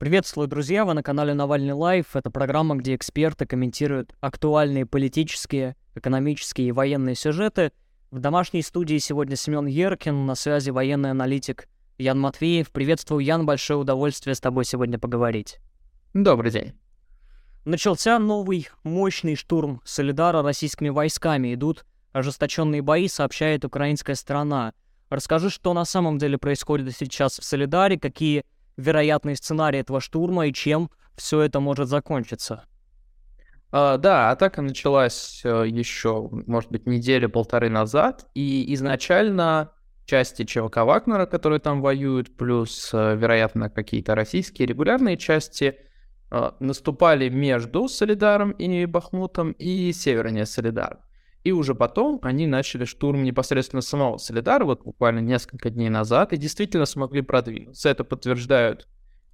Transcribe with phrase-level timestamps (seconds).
[0.00, 0.86] Приветствую, друзья!
[0.86, 2.16] Вы на канале Навальный Лайф.
[2.16, 7.70] Это программа, где эксперты комментируют актуальные политические, экономические и военные сюжеты.
[8.10, 11.68] В домашней студии сегодня Семен Еркин, на связи военный аналитик
[11.98, 12.70] Ян Матвеев.
[12.70, 15.58] Приветствую, Ян, большое удовольствие с тобой сегодня поговорить.
[16.14, 16.72] Добрый день.
[17.66, 21.52] Начался новый мощный штурм Соледара российскими войсками.
[21.52, 24.72] Идут ожесточенные бои, сообщает украинская сторона.
[25.10, 28.44] Расскажи, что на самом деле происходит сейчас в Солидаре, какие
[28.80, 32.64] вероятные сценарии этого штурма и чем все это может закончиться.
[33.72, 39.70] Uh, да, атака началась uh, еще, может быть, неделю-полторы назад, и изначально
[40.06, 45.76] части ЧВК Вагнера, которые там воюют, плюс, uh, вероятно, какие-то российские регулярные части,
[46.60, 51.00] наступали между Солидаром и Бахмутом и севернее Солидара.
[51.42, 56.36] И уже потом они начали штурм непосредственно самого Солидара, вот буквально несколько дней назад, и
[56.36, 57.88] действительно смогли продвинуться.
[57.88, 58.86] Это подтверждают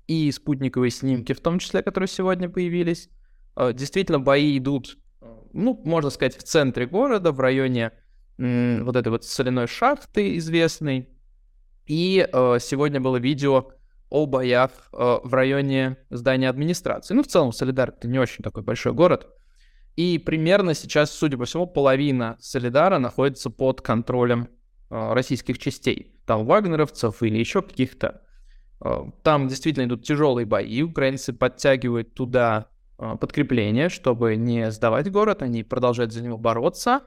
[0.07, 3.09] и спутниковые снимки, в том числе, которые сегодня появились.
[3.57, 4.99] А, действительно, бои идут,
[5.53, 7.93] ну, можно сказать, в центре города, в районе
[8.39, 11.09] вот этой вот соляной шахты известной.
[11.87, 13.71] И э, сегодня было видео
[14.11, 17.15] о боях э, в районе здания администрации.
[17.15, 19.29] Ну, в целом, Солидар— это не очень такой большой город,
[19.97, 24.49] и примерно сейчас, судя по всему, половина Солидара находится под контролем
[24.91, 26.13] э, российских частей.
[26.27, 28.21] Там вагнеровцев или еще каких-то.
[28.85, 30.83] Э, там действительно идут тяжелые бои.
[30.83, 32.67] Украинцы подтягивают туда
[32.99, 37.01] э, подкрепление, чтобы не сдавать город, они продолжают за него бороться.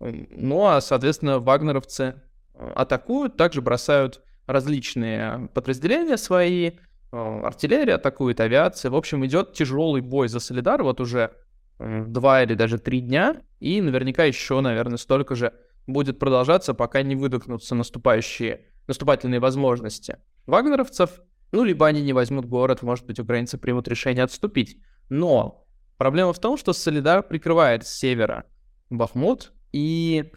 [0.00, 2.22] Ну а, соответственно, вагнеровцы
[2.54, 6.72] атакуют, также бросают различные подразделения свои,
[7.10, 8.92] артиллерия атакует, авиация.
[8.92, 10.82] В общем, идет тяжелый бой за Солидар.
[10.84, 11.32] Вот уже
[11.78, 15.52] два или даже три дня, и наверняка еще, наверное, столько же
[15.86, 21.20] будет продолжаться, пока не выдохнутся наступающие, наступательные возможности вагнеровцев,
[21.52, 24.78] ну, либо они не возьмут город, может быть, украинцы примут решение отступить.
[25.08, 28.44] Но проблема в том, что Солидар прикрывает с севера
[28.90, 30.32] Бахмут, и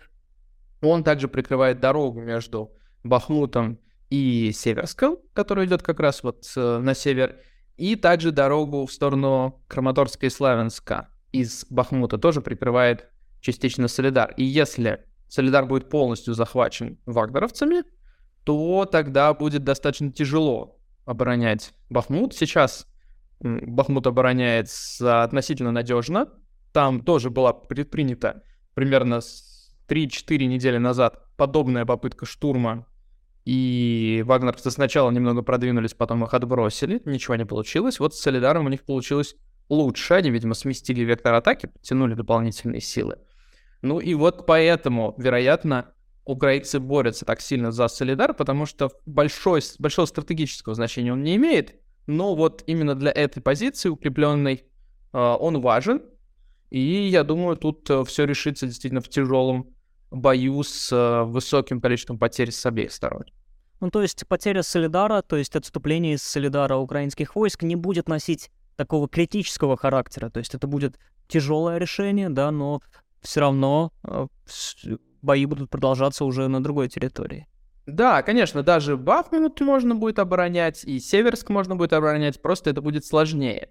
[0.81, 6.93] он также прикрывает дорогу между Бахмутом и Северском, который идет как раз вот э, на
[6.93, 7.39] север,
[7.77, 13.09] и также дорогу в сторону Краматорска и Славянска из Бахмута тоже прикрывает
[13.39, 14.33] частично Солидар.
[14.37, 17.83] И если Солидар будет полностью захвачен вагнеровцами,
[18.43, 22.33] то тогда будет достаточно тяжело оборонять Бахмут.
[22.33, 22.87] Сейчас
[23.39, 26.27] Бахмут обороняется относительно надежно.
[26.73, 28.43] Там тоже была предпринята
[28.73, 29.19] примерно
[29.87, 32.85] 3-4 недели назад подобная попытка штурма.
[33.43, 37.01] И вагнеровцы сначала немного продвинулись, потом их отбросили.
[37.05, 37.99] Ничего не получилось.
[37.99, 39.35] Вот с Солидаром у них получилось
[39.71, 40.15] лучше.
[40.15, 43.17] Они, видимо, сместили вектор атаки, подтянули дополнительные силы.
[43.81, 45.93] Ну и вот поэтому, вероятно,
[46.25, 51.75] украинцы борются так сильно за Солидар, потому что большой, большого стратегического значения он не имеет,
[52.05, 54.65] но вот именно для этой позиции укрепленной
[55.13, 56.01] э, он важен.
[56.69, 59.73] И я думаю, тут э, все решится действительно в тяжелом
[60.11, 63.23] бою с э, высоким количеством потерь с обеих сторон.
[63.79, 68.51] Ну, то есть потеря Солидара, то есть отступление из Солидара украинских войск не будет носить
[68.75, 70.29] такого критического характера.
[70.29, 72.81] То есть это будет тяжелое решение, да, но
[73.21, 74.27] все равно э,
[75.21, 77.47] бои будут продолжаться уже на другой территории.
[77.85, 83.05] Да, конечно, даже Бахмут можно будет оборонять, и Северск можно будет оборонять, просто это будет
[83.05, 83.69] сложнее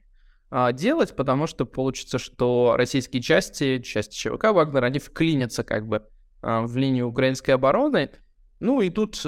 [0.51, 6.07] а, делать, потому что получится, что российские части, части ЧВК Вагнер, они вклинятся как бы
[6.43, 8.11] а, в линию украинской обороны.
[8.59, 9.25] Ну и тут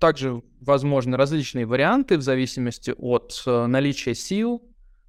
[0.00, 4.62] также возможны различные варианты в зависимости от а, наличия сил,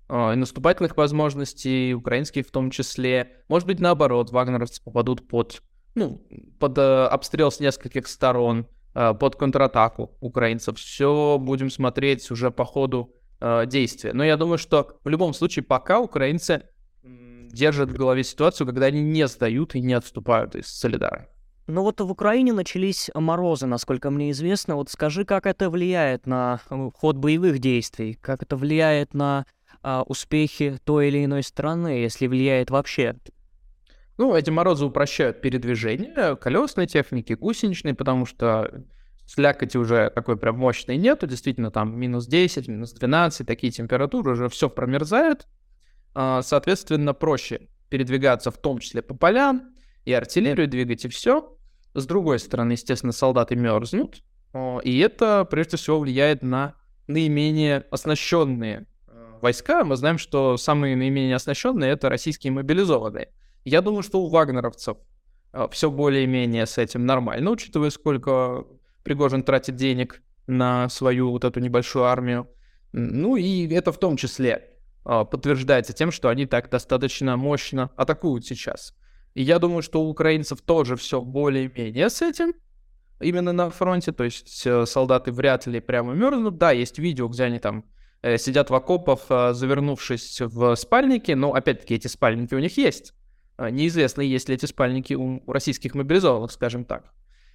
[0.10, 3.44] и наступательных возможностей, украинских в том числе.
[3.50, 5.62] Может быть, наоборот, вагнеровцы попадут под,
[5.96, 6.26] ну,
[6.60, 10.78] под э, обстрел с нескольких сторон, э, под контратаку украинцев.
[10.78, 14.14] Все будем смотреть уже по ходу э, действия.
[14.14, 16.64] Но я думаю, что в любом случае пока украинцы
[17.04, 21.28] держат в голове ситуацию, когда они не сдают и не отступают из Солидара.
[21.68, 24.76] Ну вот в Украине начались морозы, насколько мне известно.
[24.76, 26.62] Вот скажи, как это влияет на
[26.96, 29.46] ход боевых действий, как это влияет на
[29.90, 33.16] а, успехи той или иной страны, если влияет вообще?
[34.18, 38.84] Ну, эти морозы упрощают передвижение колесной техники, гусеничной, потому что
[39.26, 44.50] слякоти уже такой прям мощной нету, действительно там минус 10, минус 12, такие температуры, уже
[44.50, 45.48] все промерзает,
[46.14, 49.74] а, соответственно, проще передвигаться в том числе по полям,
[50.04, 51.58] и артиллерию двигать, и все.
[51.94, 54.22] С другой стороны, естественно, солдаты мерзнут,
[54.84, 56.76] и это прежде всего влияет на
[57.08, 58.86] наименее оснащенные
[59.42, 63.30] войска, мы знаем, что самые наименее оснащенные это российские мобилизованные.
[63.66, 64.98] Я думаю, что у вагнеровцев
[65.52, 68.66] а, все более-менее с этим нормально, учитывая, сколько
[69.04, 72.48] Пригожин тратит денег на свою вот эту небольшую армию.
[72.94, 74.72] Ну и это в том числе
[75.04, 78.96] а, подтверждается тем, что они так достаточно мощно атакуют сейчас.
[79.34, 82.54] И я думаю, что у украинцев тоже все более-менее с этим,
[83.20, 86.58] именно на фронте, то есть э, солдаты вряд ли прямо мерзнут.
[86.58, 87.86] Да, есть видео, где они там
[88.38, 93.14] сидят в окопах, э, завернувшись в спальники, но опять-таки эти спальники у них есть.
[93.60, 97.12] Неизвестно, есть ли эти спальники у российских мобилизованных, скажем так.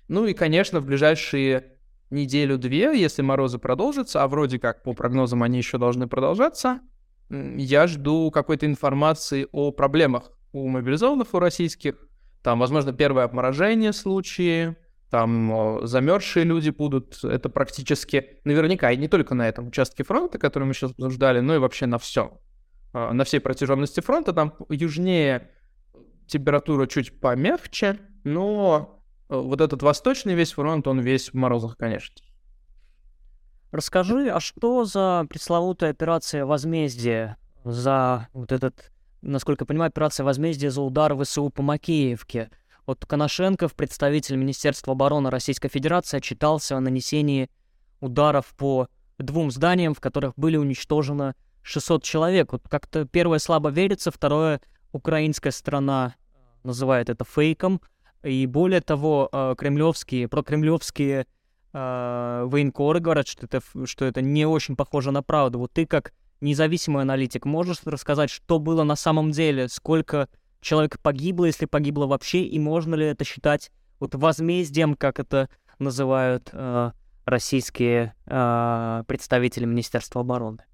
[0.09, 1.77] Ну и, конечно, в ближайшие
[2.11, 6.81] неделю-две, если морозы продолжатся, а вроде как по прогнозам они еще должны продолжаться,
[7.31, 11.95] я жду какой-то информации о проблемах у мобилизованных, у российских.
[12.43, 14.77] Там, возможно, первое обморожение случаи,
[15.13, 17.23] там замерзшие люди будут.
[17.23, 21.55] Это практически наверняка и не только на этом участке фронта, который мы сейчас обсуждали, но
[21.55, 22.41] и вообще на всем.
[22.93, 24.33] А, на всей протяженности фронта.
[24.33, 25.51] Там южнее
[26.27, 32.17] температура чуть помягче, но Э, вот этот восточный весь фронт, он весь в морозах, конечно.
[33.71, 38.93] Расскажи, а что за пресловутая операция возмездия за вот этот,
[39.23, 42.51] насколько я понимаю, операция возмездия за удар ВСУ по Макеевке?
[42.87, 47.49] Вот Коношенков, представитель Министерства обороны Российской Федерации, отчитался о нанесении
[48.01, 48.89] ударов по
[49.19, 52.53] двум зданиям, в которых были уничтожено 600 человек.
[52.53, 56.17] Вот как-то первое слабо верится, второе украинская страна
[56.65, 57.81] называет это фейком,
[58.23, 61.27] и более того, э, кремлевские, прокремлевские
[61.73, 65.59] э, военкоры говорят, что это, что это не очень похоже на правду.
[65.59, 70.29] Вот ты как независимый аналитик можешь рассказать, что было на самом деле, сколько
[70.63, 73.71] человек погибло, если погибло вообще, и можно ли это считать
[74.01, 76.93] вот возмездием, как это называют э,
[77.27, 80.65] российские э, представители Министерства обороны?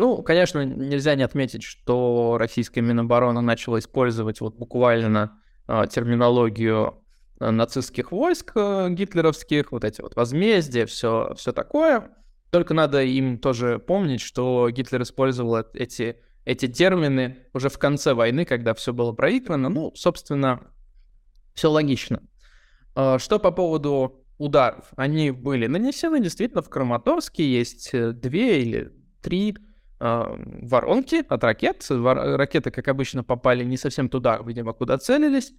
[0.00, 7.04] Ну, конечно, нельзя не отметить, что российская Минобороны начала использовать вот буквально а, терминологию
[7.38, 12.12] а, нацистских войск э, гитлеровских, вот эти вот возмездия, все, все такое.
[12.50, 16.16] Только надо им тоже помнить, что Гитлер использовал эти,
[16.50, 19.68] эти термины уже в конце войны, когда все было проиграно.
[19.68, 20.60] Ну, собственно,
[21.54, 22.22] все логично.
[22.96, 24.86] А, что по поводу ударов?
[24.96, 27.44] Они были нанесены действительно в Краматорске.
[27.44, 28.92] Есть э, две или
[29.22, 29.56] три
[30.00, 31.86] воронки от ракет.
[31.90, 35.52] Ракеты, как обычно, попали не совсем туда, видимо, куда целились.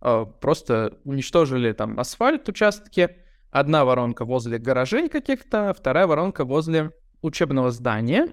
[0.00, 3.16] А, просто уничтожили там асфальт участки.
[3.50, 8.32] Одна воронка возле гаражей каких-то, вторая воронка возле учебного здания.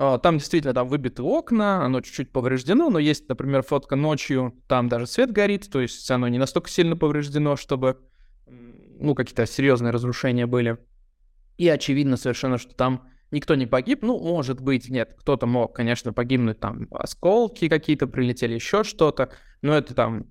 [0.00, 4.88] А, там действительно там выбиты окна, оно чуть-чуть повреждено, но есть, например, фотка ночью, там
[4.88, 7.98] даже свет горит, то есть оно не настолько сильно повреждено, чтобы
[8.46, 10.78] ну, какие-то серьезные разрушения были.
[11.56, 14.02] И очевидно совершенно, что там никто не погиб.
[14.02, 19.30] Ну, может быть, нет, кто-то мог, конечно, погибнуть, там осколки какие-то прилетели, еще что-то,
[19.62, 20.26] но это там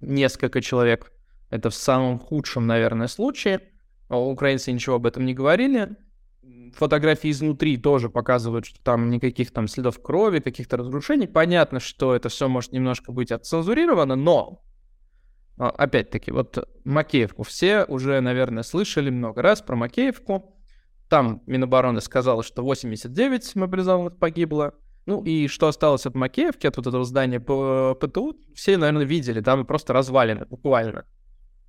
[0.00, 1.12] несколько человек.
[1.50, 3.68] Это в самом худшем, наверное, случае.
[4.08, 5.96] Украинцы ничего об этом не говорили.
[6.76, 11.26] Фотографии изнутри тоже показывают, что там никаких там следов крови, каких-то разрушений.
[11.26, 14.62] Понятно, что это все может немножко быть отцензурировано, но
[15.60, 20.56] а, опять-таки, вот Макеевку все уже, наверное, слышали много раз про Макеевку.
[21.10, 24.74] Там Минобороны сказала, что 89 мобилизованных погибло.
[25.04, 29.66] Ну и что осталось от Макеевки, от вот этого здания ПТУ, все, наверное, видели, там
[29.66, 31.04] просто развалины, буквально.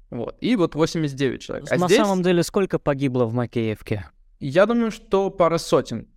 [0.09, 0.37] Вот.
[0.39, 1.67] И вот 89 человек.
[1.69, 1.97] А На здесь...
[1.97, 4.05] самом деле сколько погибло в Макеевке?
[4.41, 6.07] Я думаю, что пара сотен.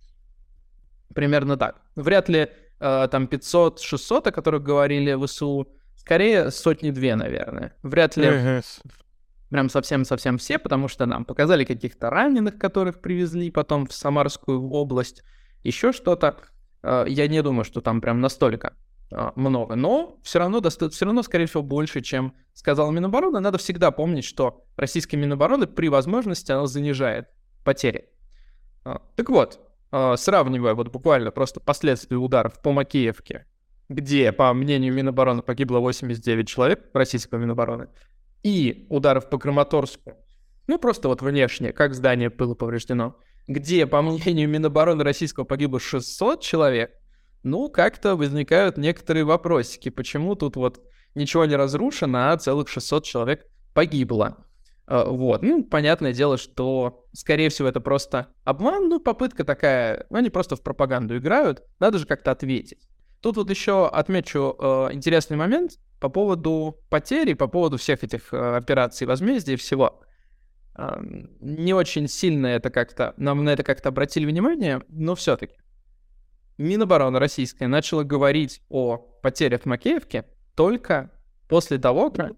[1.13, 1.81] Примерно так.
[1.95, 7.75] Вряд ли э, там 500-600, о которых говорили ВСУ, скорее сотни-две, наверное.
[7.83, 8.25] Вряд ли
[9.49, 15.23] прям совсем-совсем все, потому что нам показали каких-то раненых, которых привезли потом в Самарскую область,
[15.63, 16.37] еще что-то.
[16.83, 18.73] Э, я не думаю, что там прям настолько
[19.11, 23.39] э, много, но все равно, доста- все равно, скорее всего, больше, чем сказал Минобороны.
[23.39, 27.29] Надо всегда помнить, что российская Минобороны при возможности она занижает
[27.63, 28.09] потери.
[28.85, 29.59] Э, так вот,
[29.91, 33.45] сравнивая вот буквально просто последствия ударов по Макеевке,
[33.87, 37.87] где, по мнению Минобороны, погибло 89 человек, российского Минобороны,
[38.43, 40.13] и ударов по Краматорску,
[40.67, 43.15] ну просто вот внешне, как здание было повреждено,
[43.47, 46.91] где, по мнению Минобороны российского, погибло 600 человек,
[47.43, 50.81] ну, как-то возникают некоторые вопросики, почему тут вот
[51.13, 54.44] ничего не разрушено, а целых 600 человек погибло.
[54.87, 60.29] А, вот, ну, понятное дело, что, скорее всего, это просто обман, ну, попытка такая, они
[60.29, 62.87] просто в пропаганду играют, надо же как-то ответить.
[63.21, 68.55] Тут вот еще отмечу э, интересный момент по поводу потери, по поводу всех этих э,
[68.57, 70.01] операций возмездия и всего
[71.39, 75.55] не очень сильно это как-то, нам на это как-то обратили внимание, но все-таки.
[76.57, 80.25] Минобороны российская начала говорить о потерях в Макеевке
[80.55, 81.11] только
[81.47, 82.33] после того, как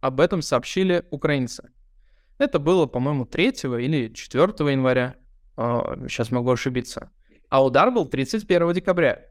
[0.00, 1.70] об этом сообщили украинцы.
[2.42, 5.14] Это было, по-моему, 3 или 4 января.
[5.56, 7.10] сейчас могу ошибиться.
[7.48, 9.26] А удар был 31 декабря.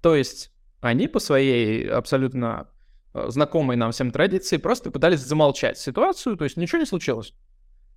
[0.00, 2.68] То есть они по своей абсолютно
[3.14, 7.34] э, знакомой нам всем традиции просто пытались замолчать ситуацию, то есть ничего не случилось.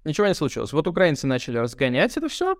[0.03, 0.73] Ничего не случилось.
[0.73, 2.57] Вот украинцы начали разгонять это все,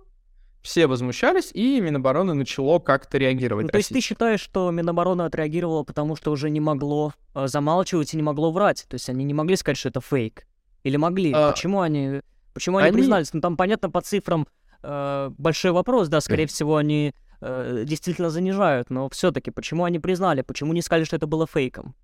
[0.62, 3.66] все возмущались, и Минобороны начало как-то реагировать.
[3.66, 8.14] Ну, то есть ты считаешь, что Минобороны отреагировало, потому что уже не могло э, замалчивать
[8.14, 8.86] и не могло врать?
[8.90, 10.46] То есть они не могли сказать, что это фейк?
[10.86, 11.32] Или могли?
[11.34, 11.52] А...
[11.52, 12.22] Почему они,
[12.54, 13.34] почему они, они признались?
[13.34, 14.48] Ну там, понятно, по цифрам
[14.84, 20.44] э, большой вопрос, да, скорее всего, они э, действительно занижают, но все-таки почему они признали,
[20.44, 21.96] почему не сказали, что это было фейком?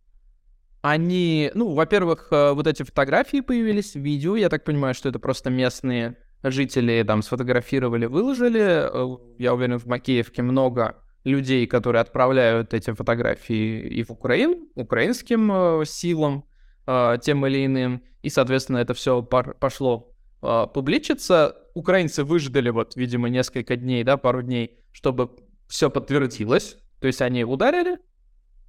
[0.81, 5.51] Они, ну, во-первых, э, вот эти фотографии появились, видео, я так понимаю, что это просто
[5.51, 8.61] местные жители там сфотографировали, выложили.
[8.61, 15.51] Э, я уверен, в Макеевке много людей, которые отправляют эти фотографии и в Украину, украинским
[15.51, 16.45] э, силам,
[16.87, 18.03] э, тем или иным.
[18.21, 21.55] И, соответственно, это все пошло э, публичиться.
[21.73, 25.31] Украинцы выждали, вот, видимо, несколько дней, да, пару дней, чтобы
[25.67, 26.77] все подтвердилось.
[26.99, 27.97] То есть они ударили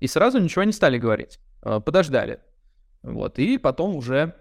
[0.01, 1.39] и сразу ничего не стали говорить.
[1.63, 2.41] Э, подождали.
[3.03, 4.35] Вот, и потом уже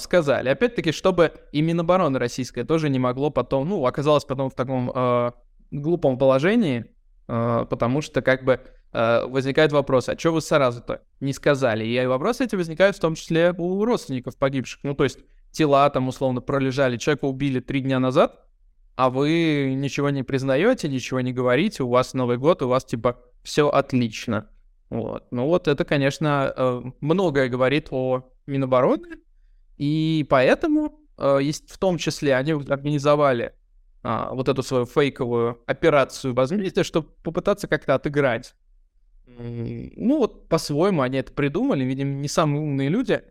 [0.00, 0.48] сказали.
[0.48, 5.30] Опять-таки, чтобы и Минобороны российское тоже не могло потом, ну, оказалось потом в таком э,
[5.70, 6.86] глупом положении,
[7.28, 8.60] э, потому что как бы
[8.92, 11.84] возникает вопрос, а что вы сразу-то не сказали?
[11.84, 14.80] И вопросы эти возникают в том числе у родственников погибших.
[14.82, 15.18] Ну, то есть
[15.50, 18.44] тела там условно пролежали, человека убили три дня назад,
[18.96, 23.20] а вы ничего не признаете, ничего не говорите, у вас Новый год, у вас типа
[23.42, 24.48] все отлично.
[24.90, 25.26] Вот.
[25.30, 29.18] Ну вот это, конечно, э, многое говорит о Минобороны,
[29.76, 33.54] и поэтому, э, есть, в том числе, они организовали
[34.02, 38.54] а, вот эту свою фейковую операцию возмездия, чтобы попытаться как-то отыграть.
[39.36, 43.22] Ну вот по-своему они это придумали, видимо, не самые умные люди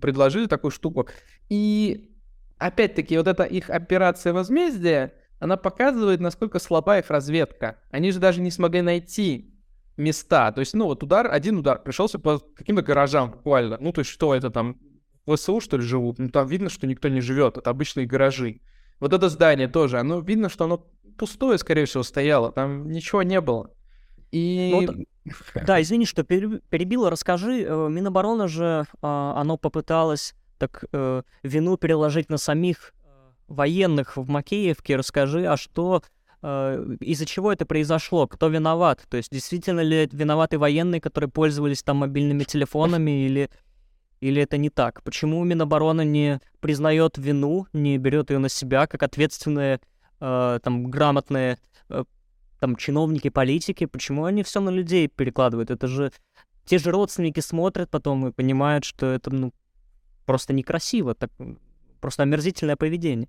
[0.00, 1.08] предложили такую штуку.
[1.48, 2.10] И
[2.58, 7.78] опять-таки вот эта их операция возмездия, она показывает, насколько слаба их разведка.
[7.90, 9.54] Они же даже не смогли найти
[9.96, 10.52] места.
[10.52, 13.78] То есть, ну, вот удар, один удар пришелся по каким-то гаражам буквально.
[13.80, 14.78] Ну, то есть, что это там,
[15.26, 16.18] в ВСУ, что ли, живут?
[16.18, 18.60] Ну, там видно, что никто не живет, это обычные гаражи.
[19.00, 20.86] Вот это здание тоже, оно видно, что оно
[21.16, 23.72] пустое, скорее всего, стояло, там ничего не было.
[24.32, 24.70] И...
[24.72, 25.06] Ну,
[25.66, 27.10] да, извини, что перебила.
[27.10, 33.08] Расскажи, э, Минобороны же, а, оно попыталось так э, вину переложить на самих э,
[33.46, 34.96] военных в Макеевке.
[34.96, 36.02] Расскажи, а что
[36.40, 39.04] из-за чего это произошло, кто виноват.
[39.10, 43.50] То есть действительно ли виноваты военные, которые пользовались там мобильными телефонами, или,
[44.20, 45.02] или это не так?
[45.02, 49.80] Почему Минобороны не признает вину, не берет ее на себя, как ответственные,
[50.20, 51.58] э, там, грамотные
[51.88, 52.04] э,
[52.58, 53.86] там, чиновники, политики?
[53.86, 55.70] Почему они все на людей перекладывают?
[55.70, 56.12] Это же
[56.64, 59.52] те же родственники смотрят потом и понимают, что это ну,
[60.26, 61.30] просто некрасиво, так,
[62.00, 63.28] просто омерзительное поведение.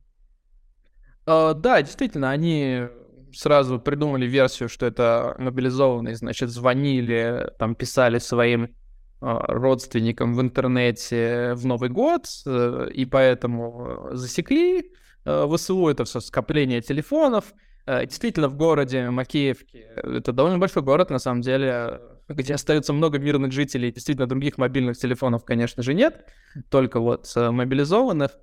[1.25, 2.87] Uh, да, действительно, они
[3.33, 8.75] сразу придумали версию, что это мобилизованные, значит, звонили, там писали своим
[9.21, 14.91] а, родственникам в интернете в Новый год, э, и поэтому засекли
[15.25, 17.53] э, ВСУ, это все скопление телефонов.
[17.85, 23.19] Э, действительно, в городе Макеевке, это довольно большой город, на самом деле, где остается много
[23.19, 26.25] мирных жителей, действительно, других мобильных телефонов, конечно же, нет,
[26.69, 28.37] только вот мобилизованных.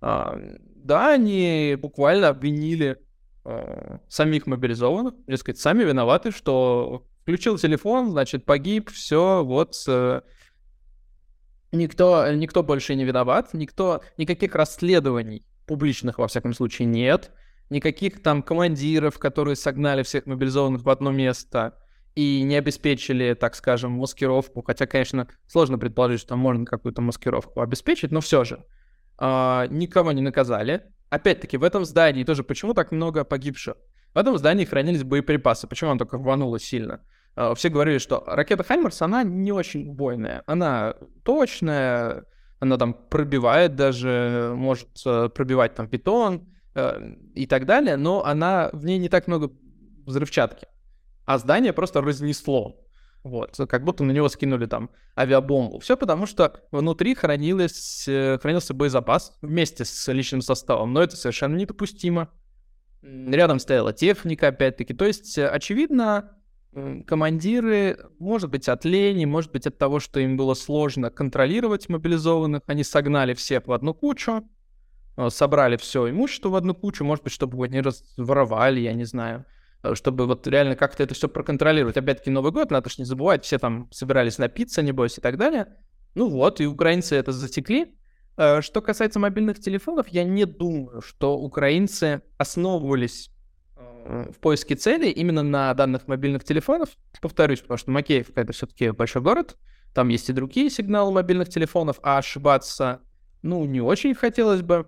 [0.00, 0.38] А,
[0.76, 2.98] да, они буквально обвинили
[3.44, 10.22] э, самих мобилизованных, сказать, сами виноваты, что включил телефон, значит, погиб, все, вот э,
[11.72, 17.30] никто, никто больше не виноват, никто, никаких расследований публичных, во всяком случае, нет,
[17.70, 21.78] никаких там командиров, которые согнали всех мобилизованных в одно место
[22.14, 27.60] и не обеспечили, так скажем, маскировку, хотя, конечно, сложно предположить, что там можно какую-то маскировку
[27.60, 28.64] обеспечить, но все же,
[29.20, 33.76] э, никого не наказали, опять-таки, в этом здании тоже почему так много погибших?
[34.14, 35.66] В этом здании хранились боеприпасы.
[35.66, 37.02] Почему он только рвануло сильно?
[37.36, 40.42] Uh, все говорили, что ракета Хаймерс, она не очень убойная.
[40.46, 42.24] Она точная,
[42.58, 46.48] она там пробивает даже, может uh, пробивать там бетон
[46.78, 49.50] uh, и так далее, но она, в ней не так много
[50.06, 50.66] взрывчатки.
[51.24, 52.84] А здание просто разнесло.
[53.24, 55.80] Вот, как будто на него скинули там авиабомбу.
[55.80, 61.56] Все потому, что внутри хранилось, э, хранился боезапас вместе с личным составом, но это совершенно
[61.56, 62.30] недопустимо.
[63.02, 64.94] Рядом стояла техника, опять-таки.
[64.94, 66.38] То есть, э, очевидно,
[67.06, 72.62] командиры, может быть, от лени, может быть, от того, что им было сложно контролировать мобилизованных,
[72.66, 74.57] они согнали всех в одну кучу, э,
[75.28, 79.44] собрали все имущество в одну кучу, может быть, чтобы его не разворовали, я не знаю.
[79.82, 81.96] Э, чтобы вот реально как-то это все проконтролировать.
[81.96, 85.66] Опять-таки Новый год, надо же не забывать, все там собирались напиться, небось, и так далее.
[86.14, 87.94] Ну вот, и украинцы это засекли,
[88.38, 93.30] Э, что касается мобильных телефонов, я не думаю, что украинцы основывались
[93.76, 96.90] э, в поиске целей именно на данных мобильных телефонов.
[97.20, 99.56] Повторюсь, потому что Макеевка— это все-таки большой город,
[99.92, 103.00] там есть и другие сигналы мобильных телефонов, а ошибаться,
[103.42, 104.86] ну, не очень хотелось бы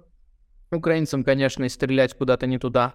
[0.71, 2.95] украинцам, конечно, и стрелять куда-то не туда.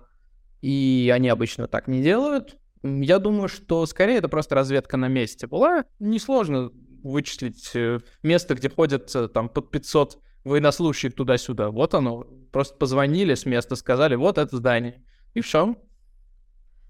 [0.61, 2.57] И они обычно так не делают.
[2.83, 5.85] Я думаю, что скорее это просто разведка на месте была.
[5.99, 6.71] Несложно
[7.03, 11.71] вычислить э, место, где ходят там под 500 военнослужащих туда-сюда.
[11.71, 12.25] Вот оно.
[12.51, 15.03] Просто позвонили с места, сказали, вот это здание.
[15.33, 15.75] И все.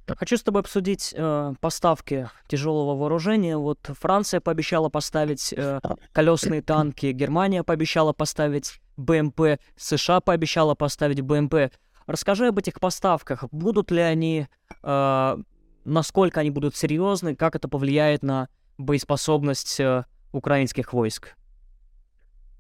[0.08, 3.58] Хочу с тобой обсудить э, поставки тяжелого вооружения.
[3.58, 5.80] Вот Франция пообещала поставить э,
[6.12, 11.72] колесные танки, Германия пообещала поставить БМП, США пообещала поставить БМП.
[12.08, 13.46] Расскажи об этих поставках.
[13.52, 14.48] Будут ли они,
[14.84, 15.38] э,
[15.86, 21.36] насколько они будут серьезны, как это повлияет на боеспособность э, украинских войск?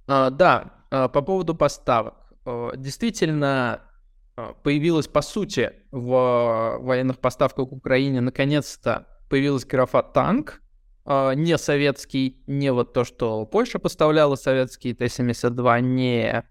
[0.08, 2.16] А, да, а, по поводу поставок.
[2.46, 3.82] А, действительно,
[4.36, 10.62] а, появилась, по сути, в военных поставках к Украине наконец-то появилась графа «танк»,
[11.06, 16.44] не советский, не вот то, что Польша поставляла, советские Т-72, не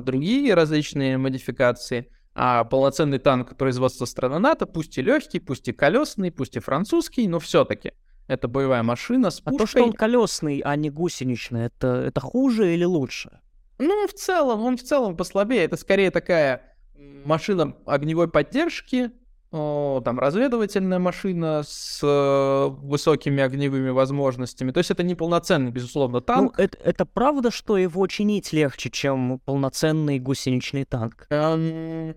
[0.00, 6.32] другие различные модификации, а полноценный танк производства страны НАТО, пусть и легкий, пусть и колесный,
[6.32, 7.92] пусть и французский, но все-таки–
[8.30, 9.56] это боевая машина с пушкой.
[9.56, 13.40] А то, что он колесный, а не гусеничный, это, это хуже или лучше?
[13.78, 15.64] Ну, в целом, он в целом послабее.
[15.64, 16.76] Это скорее такая
[17.24, 19.10] машина огневой поддержки,
[19.50, 24.70] там разведывательная машина с э, высокими огневыми возможностями.
[24.70, 26.54] То есть это не полноценный, безусловно, ну, танк.
[26.56, 31.26] Ну, это, это правда, что его чинить легче, чем полноценный гусеничный танк?
[31.30, 32.14] Эм,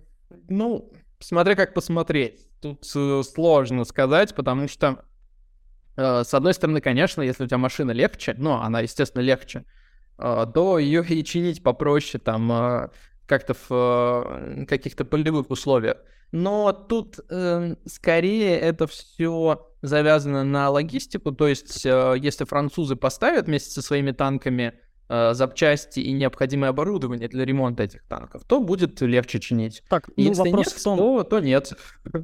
[0.50, 2.48] ну, смотря как посмотреть.
[2.62, 5.04] Тут э, сложно сказать, потому что
[5.96, 9.66] Э, с одной стороны, конечно, если у тебя машина легче, ну, она, естественно, легче,
[10.18, 12.90] э, то ее и чинить попроще, там, э,
[13.28, 15.98] как-то в каких-то полевых условиях.
[16.34, 23.46] Но тут э, скорее это все завязано на логистику, то есть э, если французы поставят
[23.46, 24.74] вместе со своими танками
[25.10, 29.84] э, запчасти и необходимое оборудование для ремонта этих танков, то будет легче чинить.
[29.90, 31.74] Так, ну, если вопрос нет, в том, то, то нет.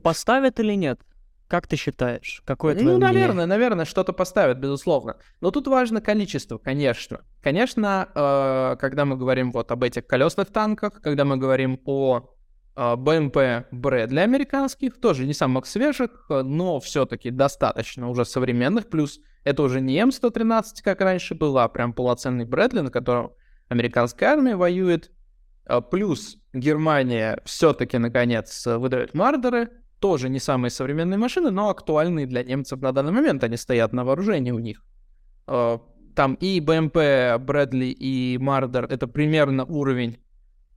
[0.01, 0.99] Поставят или нет?
[1.47, 2.41] Как ты считаешь?
[2.45, 3.45] Какое твое Ну, наверное, мнение?
[3.45, 5.17] наверное, что-то поставят, безусловно.
[5.39, 7.21] Но тут важно количество, конечно.
[7.43, 12.31] Конечно, э, когда мы говорим вот об этих колесных танках, когда мы говорим о
[12.75, 18.89] э, БМП Брэдли американских, тоже не самых свежих, но все-таки достаточно уже современных.
[18.89, 23.33] Плюс это уже не М113, как раньше было, а прям полноценный Брэдли, на котором
[23.67, 25.11] американская армия воюет.
[25.65, 32.43] Э, плюс Германия все-таки, наконец, выдает Мардеры, тоже не самые современные машины, но актуальные для
[32.43, 33.43] немцев на данный момент.
[33.43, 34.81] Они стоят на вооружении у них.
[35.47, 35.81] А,
[36.15, 36.97] там и БМП
[37.39, 40.17] Брэдли, и Мардер— это примерно уровень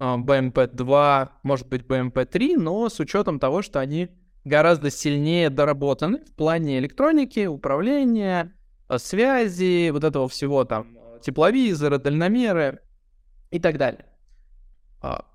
[0.03, 4.09] БМП-2, а, может быть, БМП-3, но с учетом того, что они
[4.45, 8.53] гораздо сильнее доработаны в плане электроники, управления,
[8.89, 12.81] а, связи, вот этого всего там, тепловизоры, дальномеры
[13.51, 14.07] и так далее.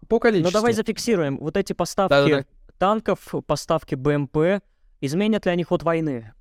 [0.09, 0.49] По количеству.
[0.49, 1.37] Ну давай зафиксируем.
[1.37, 2.45] Вот эти поставки Да-да-да
[2.77, 4.61] танков, поставки БМП,
[5.01, 6.33] изменят ли они ход войны?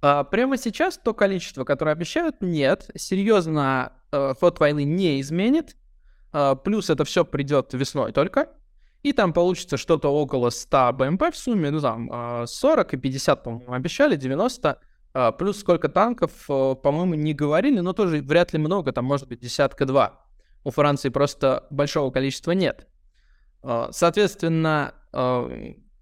[0.00, 2.90] А, прямо сейчас то количество, которое обещают, нет.
[2.96, 5.76] Серьезно, ход войны не изменит.
[6.32, 8.48] А, плюс это все придет весной только.
[9.02, 13.42] И там получится что-то около 100 БМП в сумме, ну там 40 а, и 50,
[13.42, 14.78] по-моему, обещали, 90.
[15.14, 19.28] А, плюс сколько танков, э, по-моему, не говорили, но тоже вряд ли много, там может
[19.28, 20.24] быть десятка-два.
[20.64, 22.86] У Франции просто большого количества нет.
[23.90, 24.94] Соответственно,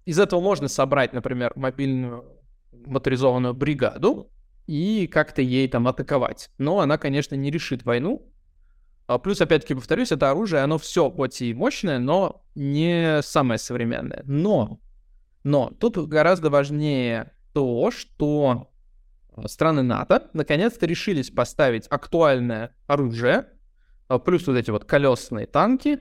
[0.05, 2.41] из этого можно собрать, например, мобильную
[2.85, 4.31] моторизованную бригаду
[4.67, 6.49] и как-то ей там атаковать.
[6.57, 8.30] Но она, конечно, не решит войну.
[9.11, 14.23] А плюс, опять-таки, повторюсь, это оружие, оно все хоть и мощное, но не самое современное.
[14.25, 14.79] Но,
[15.43, 18.71] но тут гораздо важнее то, что
[19.47, 23.47] страны НАТО наконец-то решились поставить актуальное оружие,
[24.23, 25.99] плюс вот эти вот колесные танки,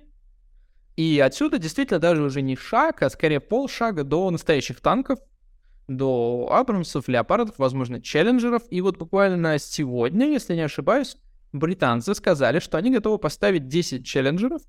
[0.95, 5.19] и отсюда действительно даже уже не шаг, а скорее полшага до настоящих танков,
[5.89, 8.63] до Абрамсов, Леопардов, возможно, Челленджеров.
[8.71, 11.17] И вот буквально сегодня, если не ошибаюсь,
[11.53, 14.63] британцы сказали, что они готовы поставить 10 Челленджеров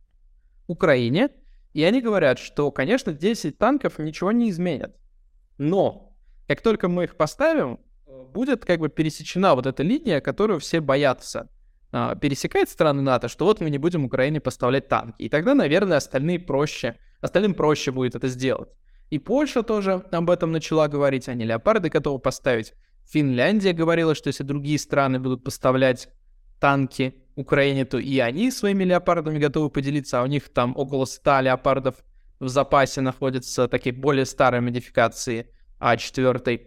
[0.67, 1.29] Украине.
[1.73, 4.95] И они говорят, что, конечно, 10 танков ничего не изменят.
[5.57, 6.17] Но
[6.47, 7.79] как только мы их поставим,
[8.33, 11.49] будет как бы пересечена вот эта линия, которую все боятся
[11.91, 15.21] а, пересекает страны НАТО, что вот мы не будем Украине поставлять танки.
[15.21, 18.69] И тогда, наверное, остальные проще, остальным проще будет это сделать.
[19.09, 22.73] И Польша тоже об этом начала говорить, они леопарды готовы поставить.
[23.09, 26.07] Финляндия говорила, что если другие страны будут поставлять
[26.61, 31.41] танки Украине, то и они своими леопардами готовы поделиться, а у них там около 100
[31.41, 31.95] леопардов
[32.39, 35.47] в запасе находятся такие более старые модификации
[35.79, 36.61] А4.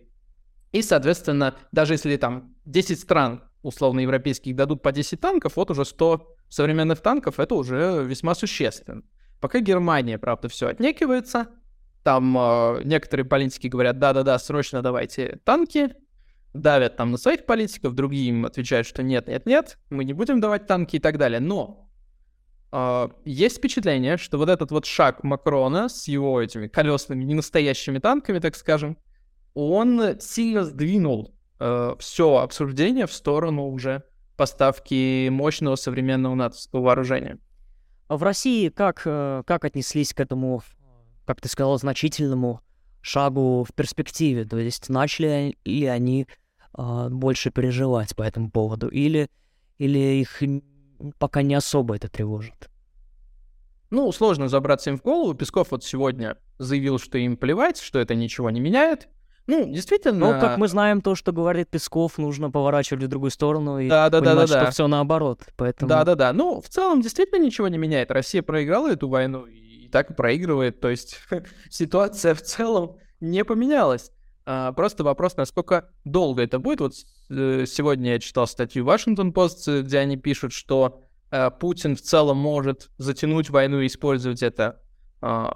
[0.72, 5.84] И, соответственно, даже если там 10 стран условно европейских дадут по 10 танков, вот уже
[5.84, 9.02] 100 современных танков, это уже весьма существенно.
[9.40, 11.46] Пока Германия, правда, все отнекивается,
[12.02, 15.94] там э, некоторые политики говорят, да-да-да, срочно давайте танки,
[16.54, 20.40] давят там на своих политиков, другие им отвечают, что нет, нет, нет, мы не будем
[20.40, 21.40] давать танки и так далее.
[21.40, 21.90] Но
[22.72, 28.38] э, есть впечатление, что вот этот вот шаг Макрона с его этими колесными, ненастоящими танками,
[28.38, 28.96] так скажем,
[29.52, 34.04] он сильно сдвинул э, все обсуждение в сторону уже
[34.36, 37.38] поставки мощного современного натовского вооружения.
[38.08, 40.62] А в России как, э, как отнеслись к этому,
[41.26, 42.60] как ты сказал, значительному
[43.00, 44.44] шагу в перспективе?
[44.44, 46.28] То есть начали ли они
[46.76, 48.88] э, больше переживать по этому поводу?
[48.88, 49.28] Или,
[49.78, 50.42] или их
[51.18, 52.70] пока не особо это тревожит?
[53.90, 55.34] Ну, сложно забраться им в голову.
[55.34, 59.08] Песков вот сегодня заявил, что им плевать, что это ничего не меняет.
[59.46, 60.32] Ну, действительно.
[60.32, 64.08] Ну, как мы знаем, то, что говорит Песков, нужно поворачивать в другую сторону и да,
[64.08, 64.70] да, понимать, да, да, что да.
[64.70, 65.42] все наоборот.
[65.56, 65.88] Поэтому...
[65.88, 66.32] Да, да, да.
[66.32, 68.10] Ну, в целом, действительно ничего не меняет.
[68.10, 70.80] Россия проиграла эту войну и так и проигрывает.
[70.80, 71.18] То есть
[71.70, 74.10] ситуация в целом не поменялась.
[74.46, 76.80] А, просто вопрос, насколько долго это будет.
[76.80, 76.94] Вот
[77.30, 82.36] э, сегодня я читал статью Washington Post, где они пишут, что э, Путин в целом
[82.36, 84.82] может затянуть войну и использовать это
[85.22, 85.46] э,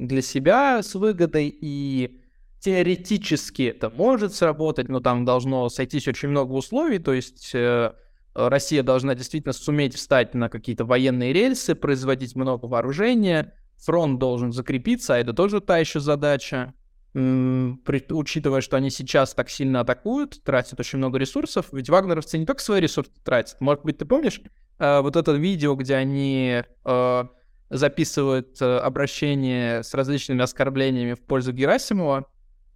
[0.00, 2.20] для себя с выгодой и
[2.60, 7.92] теоретически это может сработать, но там должно сойтись очень много условий, то есть э,
[8.34, 15.14] Россия должна действительно суметь встать на какие-то военные рельсы, производить много вооружения, фронт должен закрепиться,
[15.14, 16.74] а это тоже та еще задача.
[17.14, 22.62] Учитывая, что они сейчас так сильно атакуют, тратят очень много ресурсов, ведь вагнеровцы не только
[22.62, 23.60] свои ресурсы тратят.
[23.60, 24.40] Может быть, ты помнишь
[24.78, 27.24] э, вот это видео, где они э,
[27.70, 32.26] записывают э, обращение с различными оскорблениями в пользу Герасимова,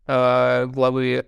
[0.07, 1.27] э, главы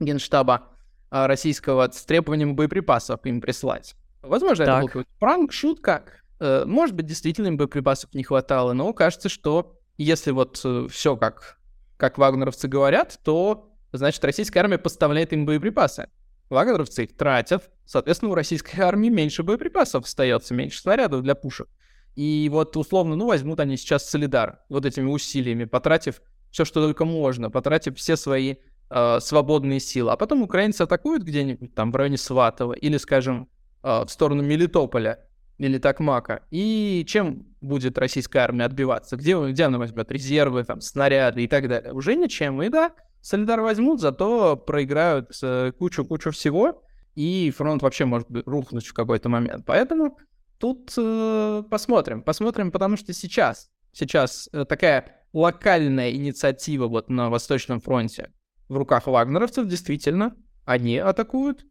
[0.00, 0.68] генштаба
[1.10, 3.96] э, российского с требованием боеприпасов им прислать.
[4.22, 4.74] Возможно, так.
[4.74, 6.04] это был какой-то пранк, шутка.
[6.40, 11.16] Э, может быть, действительно им боеприпасов не хватало, но кажется, что если вот э, все
[11.16, 11.57] как,
[11.98, 16.08] как вагнеровцы говорят, то, значит, российская армия поставляет им боеприпасы.
[16.48, 21.68] Вагнеровцы их тратят, соответственно, у российской армии меньше боеприпасов остается, меньше снарядов для пушек.
[22.14, 27.04] И вот условно, ну, возьмут они сейчас Солидар вот этими усилиями, потратив все, что только
[27.04, 28.56] можно, потратив все свои
[28.90, 30.12] э, свободные силы.
[30.12, 33.48] А потом украинцы атакуют где-нибудь там в районе Сватова или, скажем,
[33.82, 35.27] э, в сторону Мелитополя
[35.58, 36.42] или Такмака.
[36.50, 39.16] И чем будет российская армия отбиваться?
[39.16, 41.92] Где, где она возьмет резервы, там, снаряды и так далее?
[41.92, 42.62] Уже ничем.
[42.62, 46.82] И да, Солидар возьмут, зато проиграют э, кучу-кучу всего,
[47.14, 49.64] и фронт вообще может рухнуть в какой-то момент.
[49.66, 50.18] Поэтому
[50.58, 52.22] тут э, посмотрим.
[52.22, 58.32] Посмотрим, потому что сейчас, сейчас э, такая локальная инициатива вот на Восточном фронте
[58.68, 61.64] в руках вагнеровцев, действительно, они атакуют,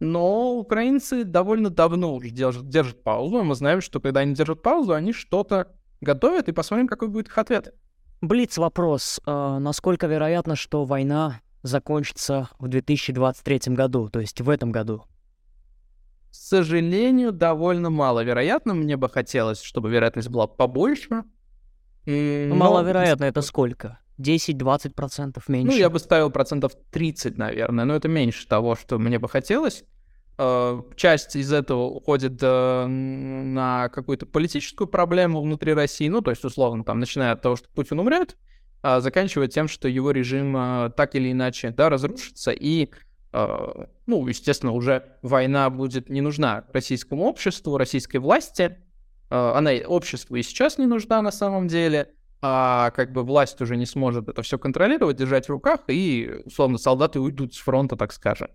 [0.00, 4.92] но украинцы довольно давно уже держат, держат паузу, мы знаем, что когда они держат паузу,
[4.92, 7.74] они что-то готовят, и посмотрим, какой будет их ответ.
[8.20, 9.20] Блиц вопрос.
[9.26, 15.04] Э, насколько вероятно, что война закончится в 2023 году, то есть в этом году?
[16.30, 18.74] К сожалению, довольно маловероятно.
[18.74, 21.24] Мне бы хотелось, чтобы вероятность была побольше.
[22.06, 22.54] Но...
[22.54, 23.98] Маловероятно, это сколько?
[24.18, 25.72] 10-20% меньше?
[25.72, 29.84] Ну, я бы ставил процентов 30, наверное, но это меньше того, что мне бы хотелось.
[30.36, 36.44] Э, часть из этого уходит э, на какую-то политическую проблему внутри России, ну, то есть,
[36.44, 38.36] условно, там, начиная от того, что Путин умрет,
[38.82, 42.90] а заканчивая тем, что его режим э, так или иначе, да, разрушится, и,
[44.06, 48.78] ну, естественно, уже война будет не нужна российскому обществу, российской власти,
[49.28, 52.12] она обществу и сейчас не нужна на самом деле,
[52.46, 56.76] а как бы власть уже не сможет это все контролировать, держать в руках, и, условно,
[56.76, 58.48] солдаты уйдут с фронта, так скажем.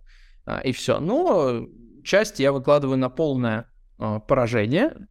[0.46, 1.00] А, и все.
[1.00, 1.66] Но
[2.04, 3.66] часть я выкладываю на полное
[3.98, 5.08] а, поражение.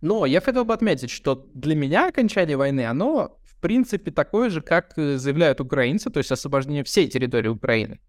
[0.00, 4.60] Но я хотел бы отметить, что для меня окончание войны, оно, в принципе, такое же,
[4.60, 8.00] как заявляют украинцы, то есть освобождение всей территории Украины.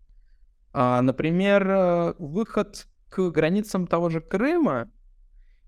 [0.73, 4.91] Например, выход к границам того же Крыма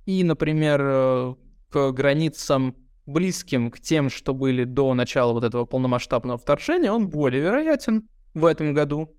[0.07, 1.35] и, например, э,
[1.69, 2.75] к границам
[3.09, 8.45] близким к тем, что были до начала вот этого полномасштабного вторжения, он более вероятен в
[8.45, 9.15] этом году.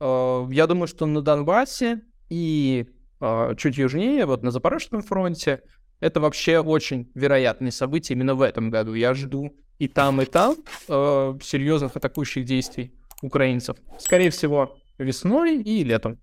[0.00, 2.86] Э, я думаю, что на Донбассе и
[3.20, 5.62] э, чуть южнее, вот на Запорожском фронте,
[6.00, 8.94] это вообще очень вероятные события именно в этом году.
[8.94, 10.56] Я жду и там, и там
[10.88, 13.76] э, серьезных атакующих действий украинцев.
[13.98, 16.18] Скорее всего, весной и летом.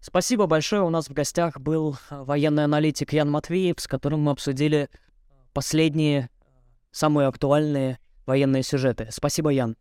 [0.00, 0.82] Спасибо большое.
[0.82, 4.90] У нас в гостях был военный аналитик Ян Матвеев, с которым мы обсудили
[5.54, 6.28] последние,
[6.90, 9.08] самые актуальные военные сюжеты.
[9.10, 9.76] Спасибо, Ян.